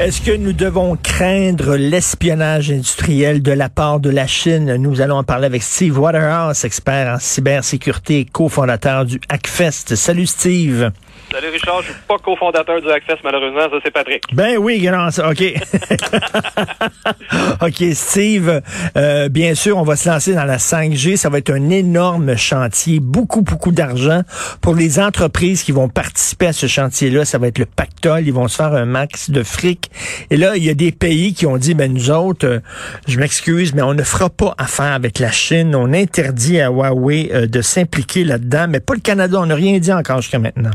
[0.00, 4.74] Est-ce que nous devons craindre l'espionnage industriel de la part de la Chine?
[4.74, 9.94] Nous allons en parler avec Steve Waterhouse, expert en cybersécurité et cofondateur du Hackfest.
[9.94, 10.90] Salut Steve.
[11.32, 14.22] Salut Richard, je suis pas cofondateur du Hackfest, malheureusement, ça c'est Patrick.
[14.32, 15.42] Ben oui, grand, ça, OK.
[17.62, 18.62] OK, Steve,
[18.96, 21.16] euh, bien sûr, on va se lancer dans la 5G.
[21.16, 24.22] Ça va être un énorme chantier, beaucoup, beaucoup d'argent.
[24.60, 28.26] Pour les entreprises qui vont participer à ce chantier-là, ça va être le pactole.
[28.26, 29.83] Ils vont se faire un max de fric.
[30.30, 32.60] Et là, il y a des pays qui ont dit, ben nous autres, euh,
[33.08, 35.74] je m'excuse, mais on ne fera pas affaire avec la Chine.
[35.74, 39.38] On interdit à Huawei euh, de s'impliquer là-dedans, mais pas le Canada.
[39.40, 40.70] On n'a rien dit encore jusqu'à maintenant.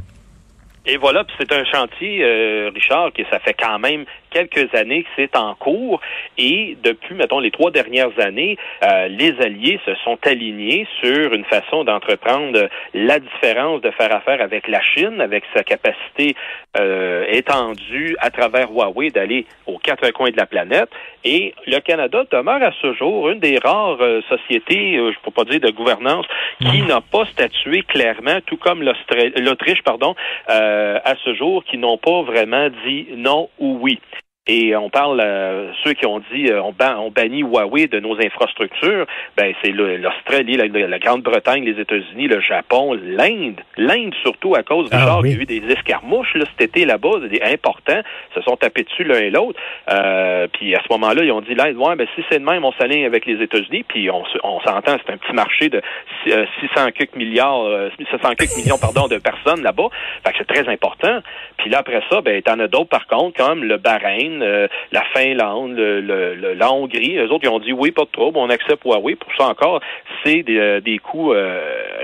[0.86, 5.03] Et voilà, puis c'est un chantier, euh, Richard, qui ça fait quand même quelques années
[5.03, 6.01] que c'est en cours.
[6.38, 11.45] Et depuis, mettons, les trois dernières années, euh, les alliés se sont alignés sur une
[11.45, 16.36] façon d'entreprendre la différence de faire affaire avec la Chine, avec sa capacité
[16.77, 20.89] euh, étendue à travers Huawei d'aller aux quatre coins de la planète.
[21.23, 25.23] Et le Canada demeure à ce jour une des rares euh, sociétés, euh, je ne
[25.23, 26.25] peux pas dire de gouvernance,
[26.61, 30.16] qui n'a pas statué clairement, tout comme l'Autriche, pardon,
[30.49, 33.99] euh, à ce jour, qui n'ont pas vraiment dit non ou oui.
[34.48, 38.00] Et on parle, euh, ceux qui ont dit euh, on, ban, on, bannit Huawei de
[38.00, 39.06] nos infrastructures,
[39.38, 43.62] ben c'est l'Australie, la, la Grande-Bretagne, les États-Unis, le Japon, l'Inde.
[43.78, 45.32] L'Inde surtout à cause du Ah, genre, oui.
[45.32, 48.02] il y a eu des escarmouches là, cet été là-bas, des importants,
[48.34, 49.60] se sont tapés dessus l'un et l'autre.
[49.92, 52.66] Euh, puis à ce moment-là, ils ont dit l'Inde, ouais, ben si c'est de même,
[52.66, 55.80] on s'aligne avec les États-Unis, puis on, on s'entend, c'est un petit marché de
[56.23, 59.90] six- euh, 600 quelques milliards, euh, 600 quelques millions pardon de personnes là-bas.
[60.26, 61.20] Fait que c'est très important.
[61.58, 65.03] Puis là après ça, ben t'en as d'autres par contre, comme le Bahreïn, euh, la
[65.13, 67.17] Finlande, le, le- le- la Hongrie.
[67.17, 69.16] Eux autres, ils ont dit oui, pas de trouble, on accepte Huawei.
[69.16, 69.81] Pour ça encore,
[70.23, 71.61] c'est des, euh, des coûts euh,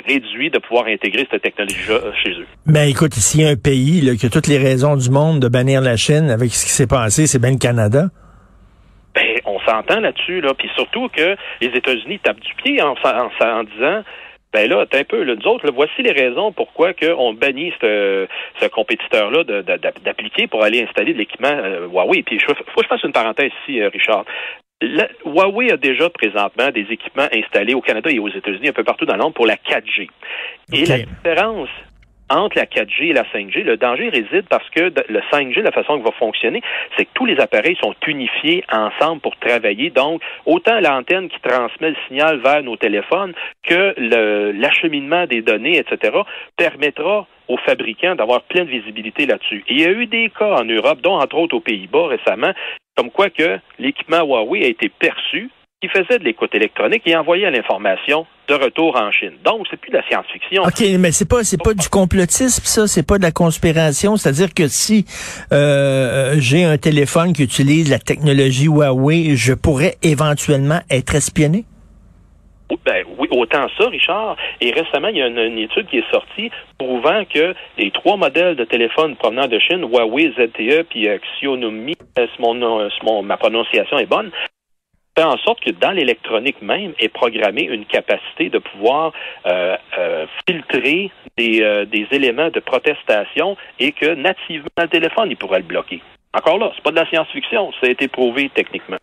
[0.07, 2.47] réduits de pouvoir intégrer cette technologie-là chez eux.
[2.65, 5.39] Ben écoute, s'il y a un pays là, qui a toutes les raisons du monde
[5.39, 8.05] de bannir la Chine avec ce qui s'est passé, c'est bien le Canada.
[9.13, 10.53] Ben, on s'entend là-dessus, là.
[10.57, 14.03] Puis surtout que les États-Unis tapent du pied en, en, en disant
[14.55, 17.33] ben là, t'es un peu, là, nous autres, là, voici les raisons pourquoi que on
[17.33, 18.25] bannit ce,
[18.61, 19.43] ce compétiteur-là
[20.03, 22.23] d'appliquer pour aller installer de l'équipement euh, Huawei.
[22.23, 24.23] Puis il faut que je fasse une parenthèse ici, euh, Richard.
[24.81, 28.83] La- Huawei a déjà présentement des équipements installés au Canada et aux États-Unis, un peu
[28.83, 30.09] partout dans le monde, pour la 4G.
[30.73, 31.69] Et la différence
[32.29, 35.95] entre la 4G et la 5G, le danger réside parce que le 5G, la façon
[35.95, 36.61] qu'il va fonctionner,
[36.97, 39.89] c'est que tous les appareils sont unifiés ensemble pour travailler.
[39.89, 43.95] Donc, autant l'antenne qui transmet le signal vers nos téléphones que
[44.59, 46.17] l'acheminement des données, etc.,
[46.57, 49.63] permettra aux fabricants d'avoir pleine visibilité là-dessus.
[49.67, 52.51] Il y a eu des cas en Europe, dont entre autres aux Pays-Bas récemment,
[52.95, 55.49] comme quoi que l'équipement Huawei a été perçu
[55.87, 59.33] qui faisait de l'écoute électronique et envoyait l'information de retour en Chine.
[59.43, 60.63] Donc, c'est plus de la science-fiction.
[60.63, 64.53] OK, mais c'est pas c'est pas du complotisme ça, c'est pas de la conspiration, c'est-à-dire
[64.53, 65.05] que si
[65.51, 71.65] euh, j'ai un téléphone qui utilise la technologie Huawei, je pourrais éventuellement être espionné?
[72.83, 74.37] Ben oui, autant ça, Richard.
[74.59, 78.17] Et récemment, il y a une, une étude qui est sortie prouvant que les trois
[78.17, 82.89] modèles de téléphone provenant de Chine, Huawei, ZTE, puis euh, Xiaomi, euh, si mon, nom-
[82.89, 84.31] si mon- ma prononciation est bonne,
[85.17, 89.13] fait en sorte que dans l'électronique même est programmée une capacité de pouvoir
[89.45, 95.37] euh, euh, filtrer des, euh, des éléments de protestation et que nativement le téléphone, il
[95.37, 96.01] pourrait le bloquer.
[96.33, 98.97] Encore là, c'est pas de la science-fiction, ça a été prouvé techniquement.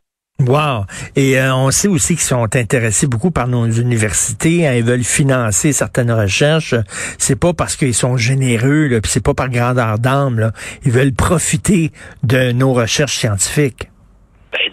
[0.47, 0.87] Wow.
[1.15, 5.05] Et euh, on sait aussi qu'ils sont intéressés beaucoup par nos universités, hein, ils veulent
[5.05, 6.75] financer certaines recherches.
[7.19, 10.51] C'est pas parce qu'ils sont généreux, puis c'est pas par grandeur d'âme.
[10.85, 11.93] Ils veulent profiter
[12.25, 13.92] de nos recherches scientifiques.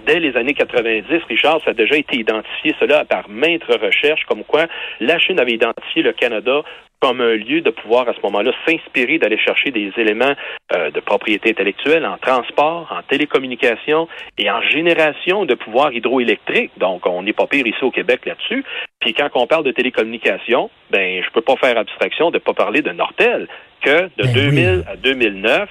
[0.09, 4.25] Ben, dès les années 90, Richard, ça a déjà été identifié, cela par maintes recherches,
[4.27, 4.65] comme quoi
[4.99, 6.63] la Chine avait identifié le Canada
[6.99, 10.33] comme un lieu de pouvoir à ce moment-là s'inspirer d'aller chercher des éléments
[10.75, 16.71] euh, de propriété intellectuelle en transport, en télécommunication et en génération de pouvoir hydroélectrique.
[16.77, 18.65] Donc, on n'est pas pire ici au Québec là-dessus.
[18.99, 22.81] Puis quand on parle de télécommunication, ben je peux pas faire abstraction de pas parler
[22.81, 23.47] de Nortel,
[23.81, 24.83] que de Ben 2000 oui.
[24.91, 25.69] à 2009,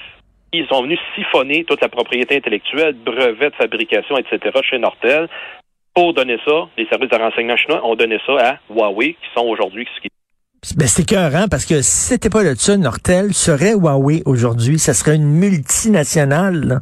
[0.52, 4.56] ils sont venus siphonner toute la propriété intellectuelle, brevets de fabrication, etc.
[4.68, 5.28] chez Nortel.
[5.94, 9.46] Pour donner ça, les services de renseignement chinois ont donné ça à Huawei, qui sont
[9.46, 10.08] aujourd'hui ce qui
[10.76, 14.78] Ben, c'est écœurant parce que si c'était pas de ça, Nortel serait Huawei aujourd'hui.
[14.78, 16.60] Ça serait une multinationale.
[16.64, 16.76] là.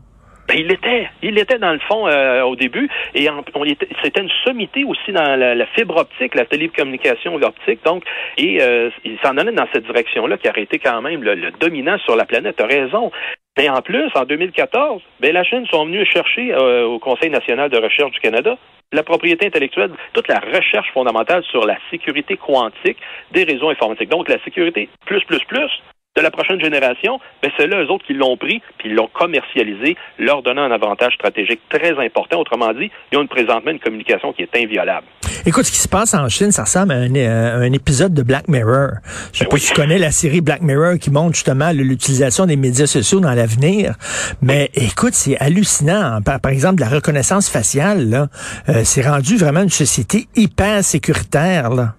[0.48, 1.08] Ben, il l'était.
[1.22, 2.88] Il l'était dans le fond euh, au début.
[3.14, 7.34] Et en- on était- c'était une sommité aussi dans la, la fibre optique, la télécommunication
[7.34, 7.80] optique.
[7.84, 8.04] Donc,
[8.38, 11.50] et euh, il s'en allait dans cette direction-là qui aurait été quand même le, le
[11.52, 12.56] dominant sur la planète.
[12.56, 13.10] T'as raison.
[13.56, 17.70] Mais en plus, en 2014, ben, la Chine sont venus chercher euh, au Conseil national
[17.70, 18.56] de recherche du Canada
[18.92, 22.98] la propriété intellectuelle, toute la recherche fondamentale sur la sécurité quantique
[23.32, 24.08] des réseaux informatiques.
[24.08, 25.70] Donc, la sécurité plus, plus, plus
[26.16, 29.08] de la prochaine génération, ben c'est là eux autres qui l'ont pris puis ils l'ont
[29.12, 32.40] commercialisé, leur donnant un avantage stratégique très important.
[32.40, 35.06] Autrement dit, ils ont une, présentement une communication qui est inviolable.
[35.44, 38.48] Écoute, ce qui se passe en Chine, ça ressemble à un, euh, épisode de Black
[38.48, 38.94] Mirror.
[39.32, 42.46] Je sais ben pas si tu connais la série Black Mirror qui montre justement l'utilisation
[42.46, 43.94] des médias sociaux dans l'avenir.
[44.40, 46.20] Mais écoute, c'est hallucinant.
[46.22, 48.28] Par, par, exemple, la reconnaissance faciale,
[48.68, 51.70] euh, c'est rendu vraiment une société hyper sécuritaire.
[51.70, 51.94] Là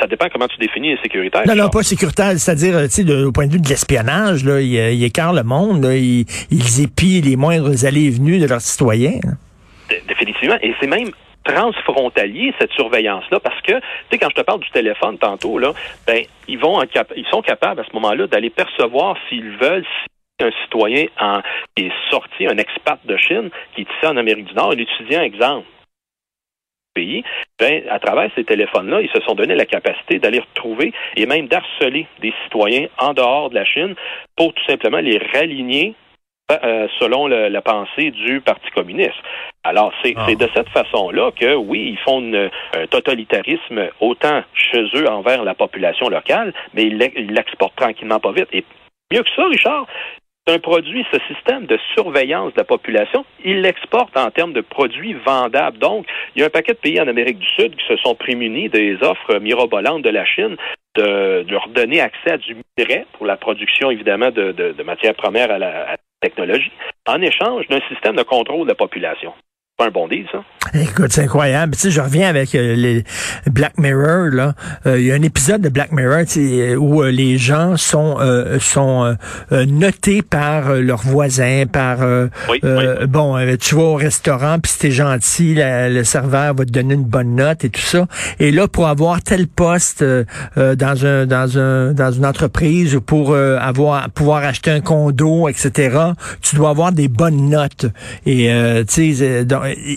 [0.00, 1.42] ça dépend comment tu définis sécuritaire.
[1.46, 4.74] Non, non, pas sécuritaire, c'est-à-dire, tu sais, au point de vue de l'espionnage, là, ils,
[4.74, 6.26] ils écartent le monde, là, ils,
[6.82, 9.20] épient les moindres allées et venues de leurs citoyens.
[10.08, 11.10] Définitivement, et c'est même
[11.44, 13.80] transfrontalier cette surveillance-là, parce que, tu
[14.12, 15.72] sais, quand je te parle du téléphone tantôt, là,
[16.06, 16.82] ben, ils vont,
[17.16, 21.40] ils sont capables à ce moment-là d'aller percevoir s'ils veulent, si un citoyen en,
[21.76, 25.22] est sorti, un expat de Chine, qui est ici en Amérique du Nord, un étudiant,
[25.22, 25.66] exemple,
[26.94, 27.22] pays,
[27.58, 31.48] ben, à travers ces téléphones-là, ils se sont donné la capacité d'aller retrouver et même
[31.48, 33.94] d'harceler des citoyens en dehors de la Chine
[34.36, 35.94] pour tout simplement les raligner
[36.50, 39.14] euh, selon la pensée du Parti communiste.
[39.62, 40.34] Alors, c'est ah.
[40.34, 46.08] de cette façon-là que, oui, ils font un totalitarisme autant chez eux envers la population
[46.08, 46.98] locale, mais ils
[47.32, 48.48] l'exportent tranquillement pas vite.
[48.52, 48.64] Et
[49.12, 49.86] mieux que ça, Richard,
[50.46, 55.14] un produit, ce système de surveillance de la population, il l'exporte en termes de produits
[55.14, 55.78] vendables.
[55.78, 58.14] Donc, il y a un paquet de pays en Amérique du Sud qui se sont
[58.14, 60.56] prémunis des offres mirobolantes de la Chine
[60.96, 65.58] de, leur donner accès à du minerai pour la production, évidemment, de, matières premières à
[65.58, 66.72] la technologie,
[67.06, 69.32] en échange d'un système de contrôle de la population
[69.84, 70.42] un bon deal, ça.
[70.74, 71.74] Écoute, c'est incroyable.
[71.74, 73.04] Tu sais, je reviens avec euh, les
[73.46, 74.54] Black Mirror, là.
[74.86, 76.24] Euh, il y a un épisode de Black Mirror
[76.78, 78.18] où euh, les gens sont
[78.60, 79.16] sont
[79.50, 81.98] notés par leurs voisins, par
[83.08, 87.04] bon, tu vas au restaurant, puis si t'es gentil, le serveur va te donner une
[87.04, 88.06] bonne note et tout ça.
[88.38, 90.04] Et là, pour avoir tel poste
[90.56, 95.96] dans un dans un dans une entreprise ou pour avoir pouvoir acheter un condo, etc.,
[96.42, 97.86] tu dois avoir des bonnes notes.
[98.26, 98.50] Et
[98.88, 99.44] tu sais,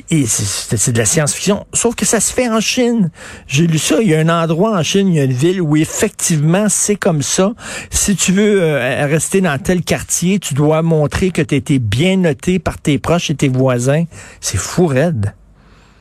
[0.09, 1.65] et, c'est de la science-fiction.
[1.73, 3.09] Sauf que ça se fait en Chine.
[3.47, 3.97] J'ai lu ça.
[4.01, 6.95] Il y a un endroit en Chine, il y a une ville où effectivement c'est
[6.95, 7.51] comme ça.
[7.89, 12.17] Si tu veux euh, rester dans tel quartier, tu dois montrer que tu été bien
[12.17, 14.03] noté par tes proches et tes voisins.
[14.39, 15.33] C'est fou raide.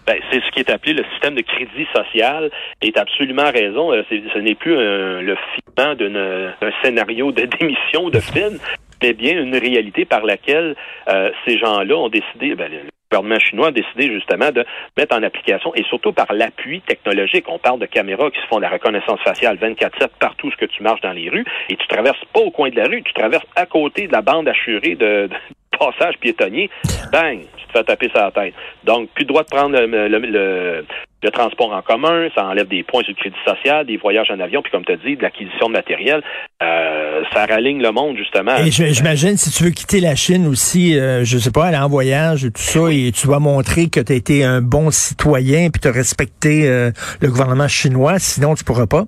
[0.06, 2.50] Ben, c'est ce qui est appelé le système de crédit social.
[2.82, 3.92] Et absolument raison.
[3.92, 8.58] Euh, ce n'est plus le filament d'un scénario de démission de film,
[9.02, 10.76] mais bien une réalité par laquelle
[11.08, 12.54] euh, ces gens-là ont décidé.
[12.54, 12.70] Ben,
[13.12, 14.64] gouvernement chinois a décidé justement de
[14.96, 17.44] mettre en application et surtout par l'appui technologique.
[17.48, 20.64] On parle de caméras qui se font de la reconnaissance faciale 24-7 partout ce que
[20.64, 23.12] tu marches dans les rues et tu traverses pas au coin de la rue, tu
[23.12, 25.28] traverses à côté de la bande assurée de,
[25.78, 26.70] passage piétonnier.
[27.12, 27.40] Bang!
[27.56, 28.54] Tu te fais taper sur la tête.
[28.84, 30.84] Donc, plus droit de prendre le,
[31.22, 34.40] le transport en commun, ça enlève des points sur le crédit social, des voyages en
[34.40, 36.22] avion, puis comme tu as dit, de l'acquisition de matériel.
[36.62, 38.56] Euh, ça raligne le monde, justement.
[38.56, 41.88] Et j'imagine, si tu veux quitter la Chine aussi, euh, je sais pas, aller en
[41.88, 45.70] voyage et tout ça, et tu dois montrer que tu as été un bon citoyen,
[45.70, 46.90] puis tu as respecté euh,
[47.20, 49.04] le gouvernement chinois, sinon tu pourras pas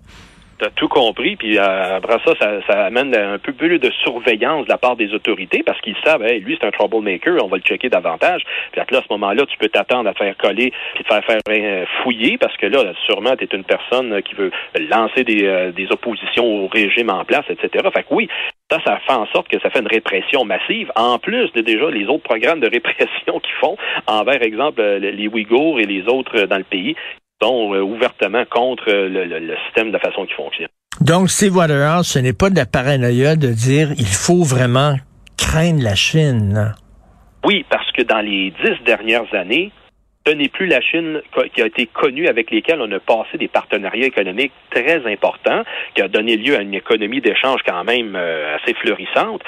[0.59, 2.33] tu as tout compris, puis euh, après ça,
[2.67, 6.23] ça, amène un peu plus de surveillance de la part des autorités parce qu'ils savent,
[6.23, 8.43] lui, c'est un troublemaker, on va le checker davantage.
[8.73, 11.41] Puis là, à ce moment-là, tu peux t'attendre à faire coller puis te faire faire
[11.49, 14.51] euh, fouiller parce que là, sûrement, tu es une personne qui veut
[14.91, 17.89] lancer des, euh, des oppositions au régime en place, etc.
[17.94, 18.29] Fait que oui,
[18.70, 21.91] ça, ça fait en sorte que ça fait une répression massive, en plus de déjà
[21.91, 26.58] les autres programmes de répression qu'ils font envers, exemple, les Ouïghours et les autres dans
[26.58, 26.96] le pays
[27.44, 30.69] sont euh, ouvertement contre euh, le, système de la façon qu'il fonctionne.
[31.01, 34.94] Donc, ces Waterhouse, ce n'est pas de la paranoïa de dire il faut vraiment
[35.36, 36.74] craindre la Chine.
[37.44, 39.70] Oui, parce que dans les dix dernières années,
[40.27, 41.20] ce n'est plus la Chine
[41.55, 45.63] qui a été connue avec lesquelles on a passé des partenariats économiques très importants,
[45.94, 49.43] qui a donné lieu à une économie d'échange quand même euh, assez florissante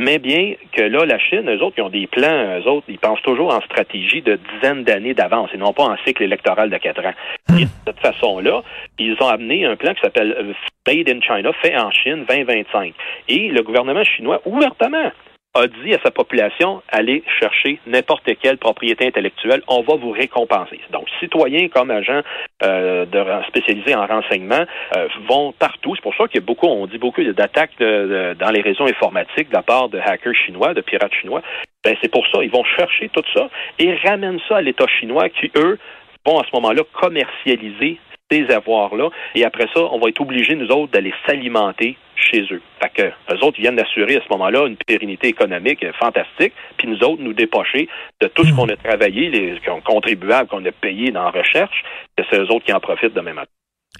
[0.00, 2.98] mais bien que là, la Chine, eux autres, ils ont des plans, eux autres, ils
[2.98, 6.78] pensent toujours en stratégie de dizaines d'années d'avance et non pas en cycle électoral de
[6.78, 7.12] quatre ans.
[7.50, 7.58] Hmm.
[7.58, 8.62] Et de cette façon-là,
[8.98, 10.54] ils ont amené un plan qui s'appelle euh,
[10.86, 12.94] Made in China, fait en Chine 2025.
[13.28, 15.12] Et le gouvernement chinois, ouvertement,
[15.54, 20.80] a dit à sa population, allez chercher n'importe quelle propriété intellectuelle, on va vous récompenser.
[20.92, 22.22] Donc, citoyens comme agents
[22.62, 24.64] euh, de, spécialisés en renseignement
[24.96, 25.96] euh, vont partout.
[25.96, 29.48] C'est pour ça qu'il y a beaucoup, on dit beaucoup d'attaques dans les réseaux informatiques
[29.48, 31.42] de la part de hackers chinois, de pirates chinois.
[31.82, 35.28] Ben, c'est pour ça, ils vont chercher tout ça et ramènent ça à l'État chinois
[35.30, 35.78] qui, eux,
[36.26, 37.98] vont à ce moment-là commercialiser
[38.30, 39.08] ces avoirs-là.
[39.34, 42.62] Et après ça, on va être obligé, nous autres, d'aller s'alimenter chez eux.
[42.80, 47.02] Fait que eux autres viennent d'assurer à ce moment-là une pérennité économique fantastique, puis nous
[47.02, 47.88] autres nous dépocher
[48.20, 48.56] de tout ce hmm.
[48.56, 51.82] qu'on a travaillé, les contribuables qu'on a payés dans la recherche,
[52.16, 53.50] que c'est eux autres qui en profitent demain matin.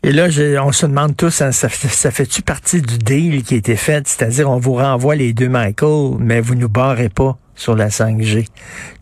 [0.03, 0.29] Et là,
[0.65, 4.07] on se demande tous, hein, ça, ça fait-tu partie du deal qui a été fait?
[4.07, 8.47] C'est-à-dire, on vous renvoie les deux Michael, mais vous nous barrez pas sur la 5G.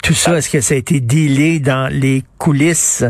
[0.02, 3.04] Tout ça, est-ce que ça a été dealé dans les coulisses?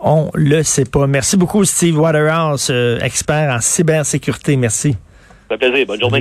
[0.00, 1.06] On le sait pas.
[1.06, 4.56] Merci beaucoup, Steve Waterhouse, euh, expert en cybersécurité.
[4.56, 4.96] Merci.
[5.48, 5.86] Ça fait plaisir.
[5.86, 6.20] Bonne journée.